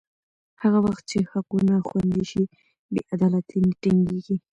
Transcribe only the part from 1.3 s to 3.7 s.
حقونه خوندي شي، بې عدالتي